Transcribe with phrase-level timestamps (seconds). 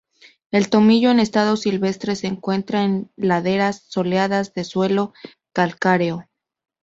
[0.49, 5.13] El tomillo en estado silvestre se encuentra en laderas soleadas de suelo
[5.53, 6.25] calcáreo.